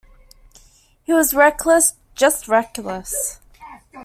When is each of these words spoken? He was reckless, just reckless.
He 1.03 1.13
was 1.13 1.35
reckless, 1.35 1.93
just 2.15 2.47
reckless. 2.47 3.39